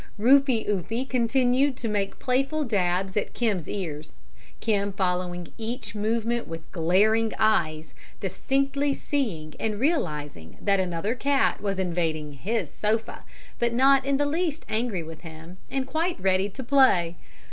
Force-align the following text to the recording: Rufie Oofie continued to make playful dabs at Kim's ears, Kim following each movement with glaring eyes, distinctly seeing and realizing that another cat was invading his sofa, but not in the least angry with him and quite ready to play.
Rufie 0.17 0.67
Oofie 0.67 1.07
continued 1.07 1.77
to 1.77 1.87
make 1.87 2.17
playful 2.17 2.63
dabs 2.63 3.15
at 3.15 3.35
Kim's 3.35 3.69
ears, 3.69 4.15
Kim 4.59 4.91
following 4.91 5.53
each 5.59 5.93
movement 5.93 6.47
with 6.47 6.71
glaring 6.71 7.33
eyes, 7.37 7.93
distinctly 8.19 8.95
seeing 8.95 9.53
and 9.59 9.79
realizing 9.79 10.57
that 10.59 10.79
another 10.79 11.13
cat 11.13 11.61
was 11.61 11.77
invading 11.77 12.33
his 12.33 12.71
sofa, 12.73 13.23
but 13.59 13.73
not 13.75 14.03
in 14.03 14.17
the 14.17 14.25
least 14.25 14.65
angry 14.67 15.03
with 15.03 15.19
him 15.21 15.57
and 15.69 15.85
quite 15.85 16.19
ready 16.19 16.49
to 16.49 16.63
play. 16.63 17.15